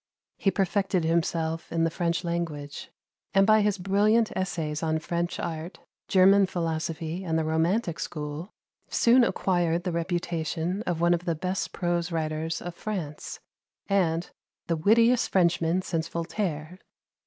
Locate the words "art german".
5.39-6.47